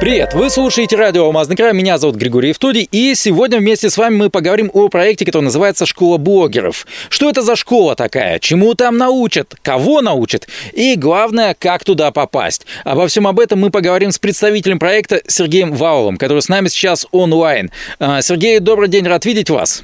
[0.00, 0.32] Привет!
[0.32, 4.30] Вы слушаете радио «Алмазный край», меня зовут Григорий Евтодий, и сегодня вместе с вами мы
[4.30, 6.86] поговорим о проекте, который называется «Школа блогеров».
[7.08, 8.38] Что это за школа такая?
[8.38, 9.56] Чему там научат?
[9.60, 10.46] Кого научат?
[10.72, 12.64] И главное, как туда попасть?
[12.84, 17.04] Обо всем об этом мы поговорим с представителем проекта Сергеем Ваулом, который с нами сейчас
[17.10, 17.72] онлайн.
[17.98, 19.82] А, Сергей, добрый день, рад видеть вас.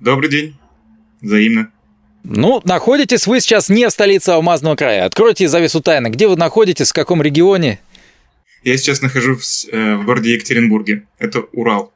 [0.00, 0.56] Добрый день.
[1.20, 1.70] Взаимно.
[2.24, 5.04] Ну, находитесь вы сейчас не в столице Алмазного края.
[5.04, 6.08] Откройте завесу тайны.
[6.08, 7.78] Где вы находитесь, в каком регионе?
[8.64, 11.04] Я сейчас нахожусь э, в городе Екатеринбурге.
[11.18, 11.92] Это Урал.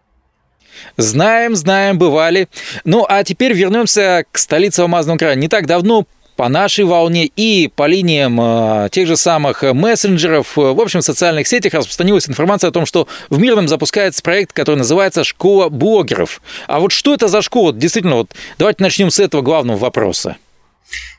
[0.97, 2.49] Знаем, знаем, бывали.
[2.85, 5.35] Ну, а теперь вернемся к столице Алмазного края.
[5.35, 10.61] Не так давно по нашей волне и по линиям э, тех же самых мессенджеров, э,
[10.61, 14.77] в общем, в социальных сетях распространилась информация о том, что в Мирном запускается проект, который
[14.77, 16.43] называется «Школа блогеров».
[16.67, 17.73] А вот что это за школа?
[17.73, 20.37] Действительно, вот давайте начнем с этого главного вопроса.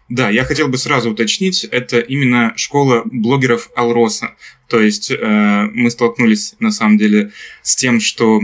[0.10, 4.36] Да, я хотел бы сразу уточнить, это именно школа блогеров Алроса.
[4.70, 8.42] То есть э, мы столкнулись на самом деле с тем, что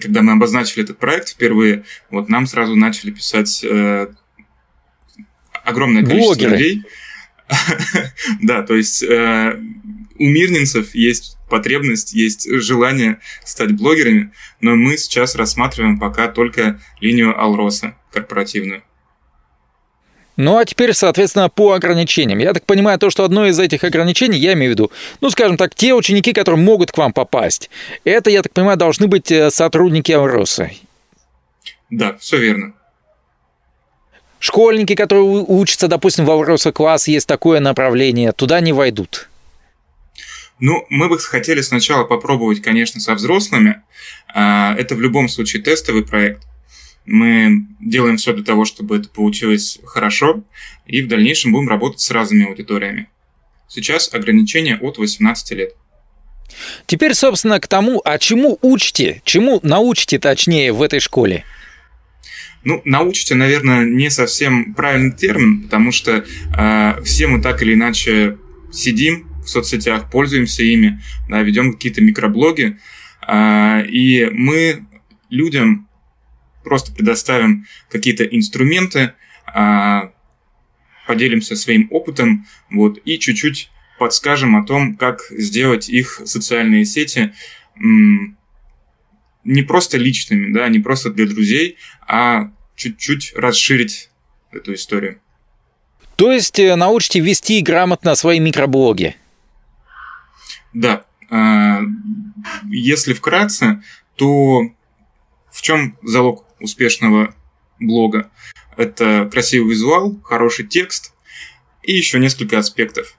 [0.00, 4.08] когда мы обозначили этот проект впервые, вот нам сразу начали писать э,
[5.64, 6.56] огромное количество Блогеры.
[6.56, 6.82] людей.
[8.42, 9.60] Да, то есть э,
[10.16, 14.30] у мирнинцев есть потребность, есть желание стать блогерами,
[14.60, 18.84] но мы сейчас рассматриваем пока только линию Алроса корпоративную.
[20.40, 22.38] Ну а теперь, соответственно, по ограничениям.
[22.38, 25.58] Я так понимаю, то, что одно из этих ограничений, я имею в виду, ну, скажем
[25.58, 27.68] так, те ученики, которые могут к вам попасть,
[28.04, 30.70] это, я так понимаю, должны быть э, сотрудники Авроса.
[31.90, 32.72] Да, все верно.
[34.38, 39.28] Школьники, которые учатся, допустим, в Авроса класс, есть такое направление, туда не войдут.
[40.58, 43.82] Ну, мы бы хотели сначала попробовать, конечно, со взрослыми.
[44.34, 46.46] А, это в любом случае тестовый проект.
[47.06, 50.44] Мы делаем все для того, чтобы это получилось хорошо,
[50.86, 53.08] и в дальнейшем будем работать с разными аудиториями.
[53.68, 55.74] Сейчас ограничение от 18 лет.
[56.86, 61.44] Теперь, собственно, к тому, а чему учите, чему научите точнее в этой школе?
[62.62, 66.24] Ну, научите, наверное, не совсем правильный термин, потому что
[66.56, 68.36] э, все мы так или иначе
[68.70, 72.76] сидим в соцсетях, пользуемся ими, да, ведем какие-то микроблоги,
[73.26, 74.84] э, и мы
[75.30, 75.88] людям
[76.64, 79.14] просто предоставим какие-то инструменты,
[79.46, 80.12] а,
[81.06, 87.34] поделимся своим опытом, вот, и чуть-чуть подскажем о том, как сделать их социальные сети
[87.76, 91.76] не просто личными, да, не просто для друзей,
[92.06, 94.10] а чуть-чуть расширить
[94.52, 95.20] эту историю.
[96.16, 99.16] То есть э, научите вести грамотно свои микроблоги?
[100.72, 101.04] Да.
[101.30, 101.80] А,
[102.68, 103.82] если вкратце,
[104.16, 104.62] то
[105.50, 107.34] в чем залог успешного
[107.78, 108.30] блога.
[108.76, 111.12] Это красивый визуал, хороший текст
[111.82, 113.16] и еще несколько аспектов.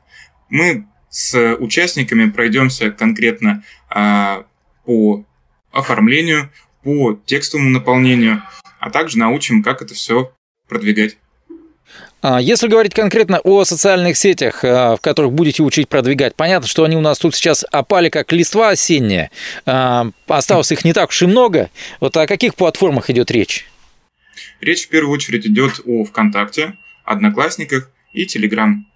[0.50, 4.46] Мы с участниками пройдемся конкретно а,
[4.85, 5.25] по
[5.72, 6.52] оформлению,
[6.84, 8.44] по текстовому наполнению,
[8.79, 10.34] а также научим, как это все
[10.68, 11.18] продвигать.
[12.22, 16.84] А, если говорить конкретно о социальных сетях, а, в которых будете учить продвигать, понятно, что
[16.84, 19.32] они у нас тут сейчас опали как листва осенняя.
[19.66, 21.70] А, осталось их не так уж и много.
[22.00, 23.68] Вот о каких платформах идет речь?
[24.59, 28.88] Речь в первую очередь идет о ВКонтакте, Одноклассниках и Телеграм.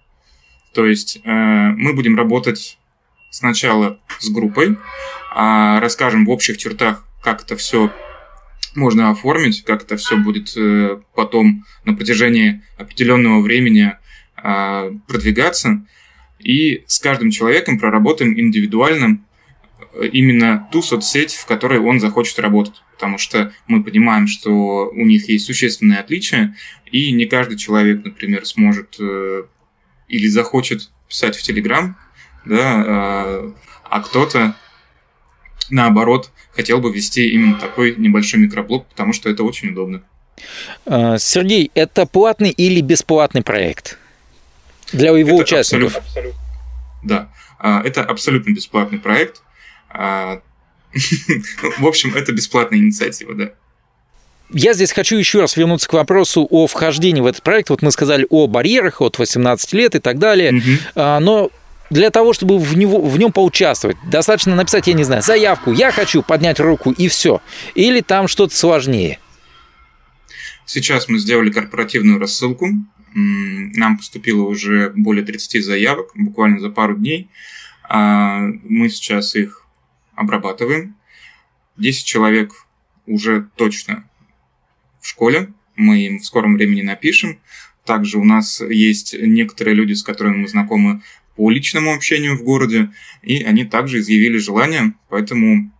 [0.72, 2.78] То есть э, мы будем работать
[3.30, 4.76] сначала с группой,
[5.34, 7.90] расскажем в общих чертах, как это все
[8.76, 13.94] можно оформить, как это все будет э, потом на протяжении определенного времени
[14.36, 15.84] а, продвигаться.
[16.38, 19.20] И с каждым человеком проработаем индивидуально
[19.94, 22.82] э, именно ту соцсеть, в которой он захочет работать.
[22.92, 26.54] Потому что мы понимаем, что у них есть существенные отличия,
[26.92, 29.44] и не каждый человек, например, сможет э,
[30.08, 31.96] или захочет писать в Телеграм,
[32.44, 33.54] да, а,
[33.84, 34.56] а кто-то
[35.70, 40.02] наоборот, хотел бы вести именно такой небольшой микроблог, потому что это очень удобно.
[40.84, 43.98] А, Сергей, это платный или бесплатный проект
[44.92, 45.96] для его это участников?
[45.96, 46.40] Абсолютно.
[47.02, 49.42] Да, а, это абсолютно бесплатный проект.
[49.90, 50.40] А,
[51.78, 53.50] в общем, это бесплатная инициатива, да.
[54.52, 57.70] Я здесь хочу еще раз вернуться к вопросу о вхождении в этот проект.
[57.70, 60.52] Вот мы сказали о барьерах от 18 лет и так далее.
[60.54, 61.00] Угу.
[61.20, 61.50] Но
[61.90, 65.90] для того, чтобы в, него, в нем поучаствовать, достаточно написать, я не знаю, заявку, я
[65.90, 67.40] хочу поднять руку и все.
[67.74, 69.18] Или там что-то сложнее.
[70.64, 72.68] Сейчас мы сделали корпоративную рассылку.
[73.14, 77.30] Нам поступило уже более 30 заявок, буквально за пару дней.
[77.88, 79.64] А, мы сейчас их
[80.14, 80.96] обрабатываем.
[81.76, 82.66] 10 человек
[83.06, 84.04] уже точно
[85.00, 87.38] в школе, мы им в скором времени напишем.
[87.84, 91.02] Также у нас есть некоторые люди, с которыми мы знакомы
[91.36, 92.90] по личному общению в городе,
[93.22, 95.70] и они также изъявили желание, поэтому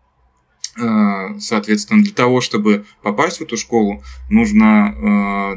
[0.77, 4.95] э, Соответственно, для того, чтобы попасть в эту школу, нужно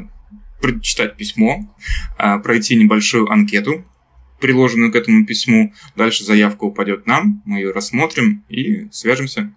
[0.02, 1.74] э, прочитать письмо,
[2.18, 3.84] э, пройти небольшую анкету,
[4.40, 5.72] приложенную к этому письму.
[5.96, 9.52] Дальше заявка упадет нам, мы ее рассмотрим и свяжемся.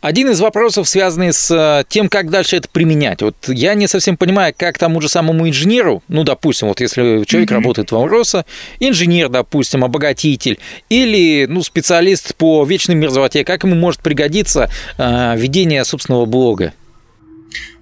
[0.00, 3.20] Один из вопросов, связанный с э, тем, как дальше это применять.
[3.20, 7.50] Вот я не совсем понимаю, как тому же самому инженеру, ну, допустим, вот если человек
[7.50, 7.54] mm-hmm.
[7.54, 8.46] работает в Амроса,
[8.78, 10.58] инженер, допустим, обогатитель,
[10.88, 16.72] или, ну, специалист по вечной мерзлоте, как ему может пригодиться э, ведение собственного блога?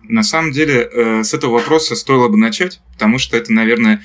[0.03, 4.03] На самом деле, э, с этого вопроса стоило бы начать, потому что это, наверное,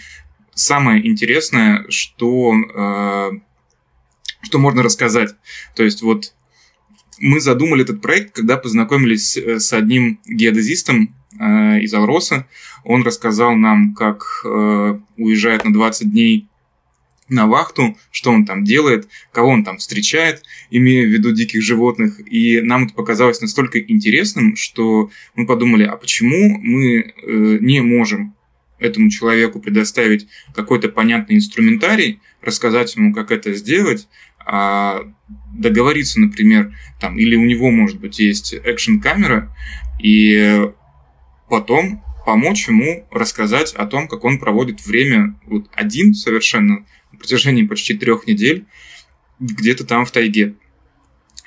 [0.53, 3.31] самое интересное, что, э,
[4.43, 5.31] что можно рассказать.
[5.75, 6.33] То есть вот
[7.23, 12.47] мы задумали этот проект, когда познакомились э, с одним геодезистом э, из Алроса.
[12.83, 16.49] Он рассказал нам, как э, уезжает на 20 дней
[17.29, 22.19] на вахту, что он там делает, кого он там встречает, имея в виду диких животных.
[22.29, 28.35] И нам это показалось настолько интересным, что мы подумали, а почему мы э, не можем
[28.79, 34.09] этому человеку предоставить какой-то понятный инструментарий, рассказать ему, как это сделать,
[34.45, 39.55] договориться, например, там, или у него, может быть, есть экшн-камера,
[40.01, 40.69] и
[41.49, 47.63] потом помочь ему рассказать о том, как он проводит время вот один совершенно на протяжении
[47.63, 48.65] почти трех недель
[49.39, 50.55] где-то там в тайге.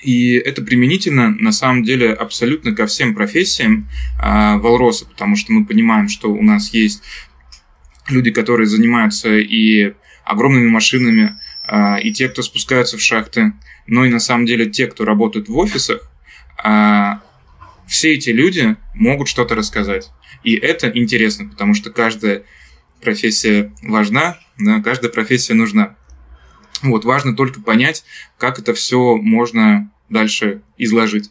[0.03, 3.89] И это применительно, на самом деле, абсолютно ко всем профессиям
[4.23, 7.03] э, Валроса, потому что мы понимаем, что у нас есть
[8.09, 9.95] люди, которые занимаются и
[10.25, 11.39] огромными машинами,
[12.03, 13.53] и те, кто спускаются в шахты,
[13.87, 16.11] но и на самом деле те, кто работают в офисах,
[16.65, 17.13] э,
[17.87, 20.11] все эти люди могут что-то рассказать.
[20.43, 22.43] И это интересно, потому что каждая
[23.01, 25.97] профессия важна, да, каждая профессия нужна.
[26.83, 28.05] Вот, важно только понять,
[28.39, 31.31] как это все можно дальше изложить.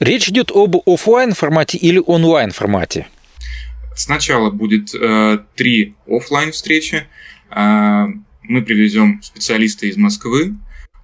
[0.00, 3.06] Речь идет об офлайн формате или онлайн формате?
[3.94, 7.06] Сначала будет э, три офлайн встречи.
[7.50, 8.06] Э,
[8.42, 10.56] мы привезем специалиста из Москвы.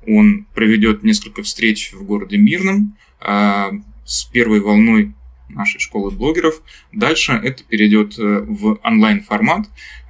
[0.07, 3.71] Он проведет несколько встреч в городе Мирном э,
[4.05, 5.15] с первой волной
[5.49, 6.63] нашей школы блогеров.
[6.93, 9.69] Дальше это перейдет э, в онлайн формат.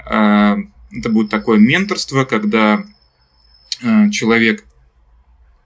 [0.08, 0.56] Э,
[0.92, 2.84] это будет такое менторство, когда
[3.82, 4.64] э, человек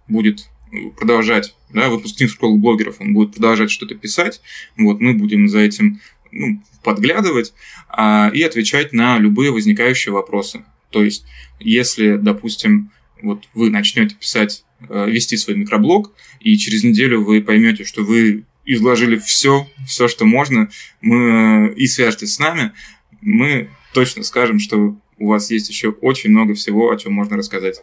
[0.08, 0.48] будет
[0.96, 4.40] продолжать, да, выпускник школы блогеров, он будет продолжать что-то писать,
[4.76, 7.52] вот, мы будем за этим ну, подглядывать
[7.88, 10.62] а, и отвечать на любые возникающие вопросы.
[10.90, 11.25] То есть,
[11.58, 12.90] если, допустим,
[13.22, 19.19] вот вы начнете писать, вести свой микроблог, и через неделю вы поймете, что вы изложили
[19.19, 20.70] все, все, что можно,
[21.00, 22.72] мы и свяжетесь с нами,
[23.20, 27.81] мы точно скажем, что у вас есть еще очень много всего, о чем можно рассказать.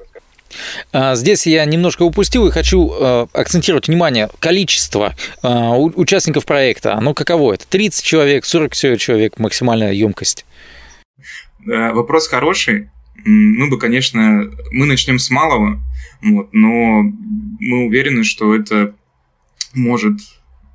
[0.91, 4.29] А, здесь я немножко упустил и хочу э, акцентировать внимание.
[4.39, 5.13] Количество
[5.43, 7.53] э, участников проекта, оно каково?
[7.53, 10.45] Это 30 человек, 40 человек максимальная емкость?
[11.65, 12.89] Вопрос хороший.
[13.25, 15.83] Мы бы, конечно, мы начнем с малого,
[16.21, 17.03] вот, но
[17.59, 18.95] мы уверены, что это
[19.73, 20.19] может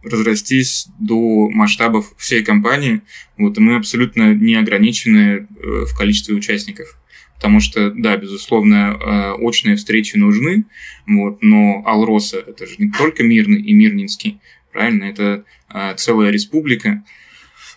[0.02, 3.02] разрастись до масштабов всей компании.
[3.38, 6.98] Вот, и мы абсолютно не ограничены э, в количестве участников.
[7.36, 10.64] Потому что, да, безусловно, э, очные встречи нужны,
[11.06, 14.40] вот, но Алроса– это же не только Мирный и Мирнинский,
[14.72, 15.04] правильно?
[15.04, 17.04] Это э, целая республика.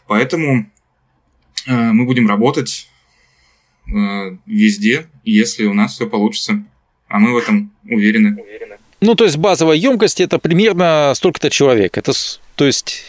[0.08, 0.70] Поэтому
[1.68, 2.92] мы будем работать
[3.88, 6.64] везде, если у нас все получится.
[7.08, 8.36] А мы в этом уверены.
[8.42, 8.78] уверены.
[9.02, 11.98] Ну, то есть базовая емкость это примерно столько-то человек.
[11.98, 12.14] Это,
[12.56, 13.04] то есть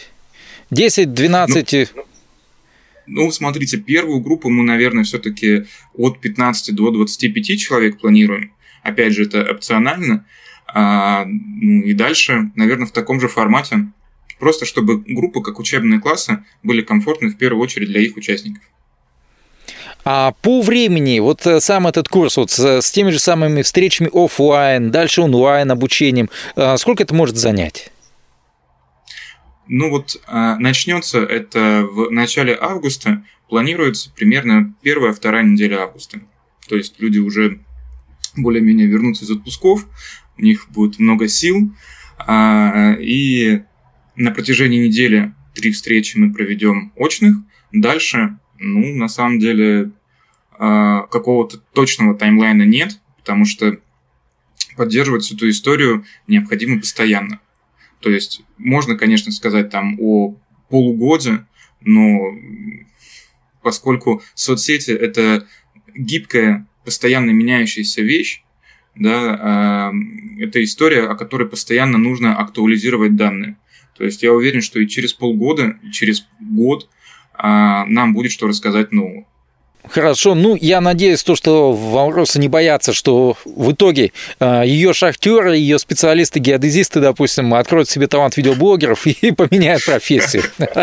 [0.71, 1.89] 10-12...
[1.95, 2.03] Ну,
[3.07, 8.51] ну, смотрите, первую группу мы, наверное, все-таки от 15 до 25 человек планируем.
[8.83, 10.25] Опять же, это опционально.
[10.67, 13.87] А, ну и дальше, наверное, в таком же формате.
[14.39, 18.61] Просто чтобы группы, как учебные классы, были комфортны в первую очередь для их участников.
[20.03, 24.09] А по времени, вот э, сам этот курс вот с, с теми же самыми встречами
[24.13, 27.91] офлайн, дальше онлайн обучением, э, сколько это может занять?
[29.67, 36.21] Ну вот э, начнется это в начале августа, планируется примерно первая-вторая неделя августа.
[36.69, 37.59] То есть люди уже
[38.35, 39.87] более-менее вернутся из отпусков,
[40.37, 41.71] у них будет много сил,
[42.17, 43.61] а, и
[44.15, 47.37] на протяжении недели три встречи мы проведем очных.
[47.71, 49.91] Дальше, ну, на самом деле,
[50.59, 53.77] а, какого-то точного таймлайна нет, потому что
[54.75, 57.39] поддерживать эту историю необходимо постоянно.
[57.99, 60.35] То есть можно, конечно, сказать там о
[60.69, 61.45] полугоде,
[61.81, 62.35] но
[63.61, 65.47] поскольку соцсети это
[65.95, 68.43] гибкая, постоянно меняющаяся вещь,
[68.95, 73.57] да, э, это история, о которой постоянно нужно актуализировать данные.
[73.97, 76.87] То есть я уверен, что и через полгода, и через год
[77.39, 79.25] нам будет что рассказать нового.
[79.89, 85.55] Хорошо, ну я надеюсь, то, что вопросы не боятся, что в итоге э, ее шахтеры,
[85.55, 90.43] ее специалисты, геодезисты, допустим, откроют себе талант видеоблогеров и поменяют профессию.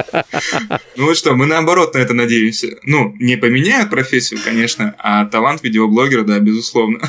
[0.96, 2.68] Ну что, мы наоборот на это надеемся.
[2.84, 7.00] Ну, не поменяют профессию, конечно, а талант видеоблогера, да, безусловно.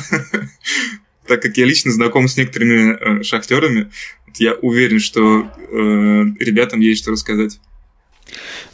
[1.26, 3.90] Так как я лично знаком с некоторыми э, шахтерами,
[4.38, 5.44] я уверен, что э,
[6.38, 7.58] ребятам есть что рассказать.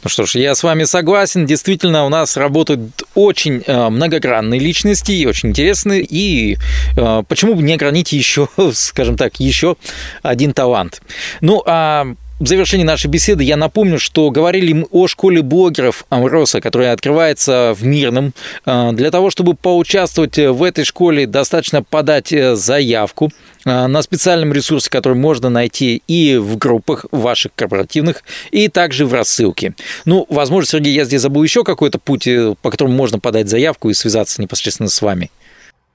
[0.03, 1.45] Ну что ж, я с вами согласен.
[1.45, 6.05] Действительно, у нас работают очень э, многогранные личности, и очень интересные.
[6.07, 6.57] И
[6.97, 9.75] э, почему бы не ограничить еще, скажем так, еще
[10.21, 11.01] один талант?
[11.41, 16.93] Ну, а в завершении нашей беседы я напомню, что говорили о школе блогеров Амроса, которая
[16.93, 18.33] открывается в Мирном.
[18.65, 23.31] Э, для того, чтобы поучаствовать в этой школе, достаточно подать э, заявку
[23.65, 29.13] Э, на специальном ресурсе, который можно найти и в группах ваших корпоративных, и также в
[29.13, 29.73] рассылке.
[30.05, 33.89] Ну, возможно, Сергей, я здесь забыл еще какой-то путь, э, по которому можно подать заявку
[33.89, 35.31] и связаться непосредственно с вами.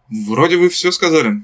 [0.08, 1.42] Вроде вы все сказали.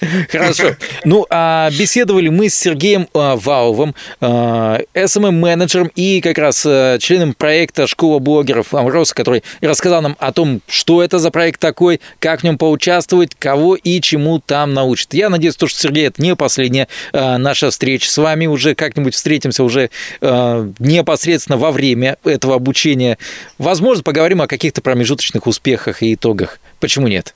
[0.30, 0.76] Хорошо.
[1.04, 7.34] Ну, а беседовали мы с Сергеем а, Валовым, а, SMM-менеджером и как раз а, членом
[7.34, 12.40] проекта «Школа блогеров Амроса», который рассказал нам о том, что это за проект такой, как
[12.40, 15.14] в нем поучаствовать, кого и чему там научат.
[15.14, 18.46] Я надеюсь, что, Сергей, это не последняя наша встреча с вами.
[18.46, 19.90] Уже как-нибудь встретимся уже
[20.20, 23.18] непосредственно во время этого обучения.
[23.58, 26.58] Возможно, поговорим о каких-то промежуточных успехах и итогах.
[26.78, 27.34] Почему нет?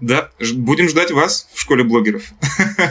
[0.00, 2.22] Да, будем ждать вас в школе блогеров.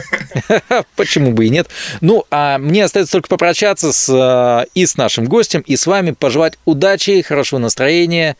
[0.96, 1.68] Почему бы и нет?
[2.00, 6.10] Ну, а мне остается только попрощаться с, э, и с нашим гостем, и с вами,
[6.10, 8.36] пожелать удачи, хорошего настроения.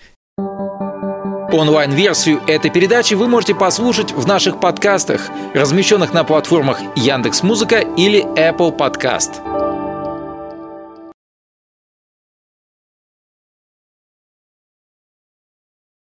[1.52, 8.76] Онлайн-версию этой передачи вы можете послушать в наших подкастах, размещенных на платформах Яндекс.Музыка или Apple
[8.76, 9.65] Podcast.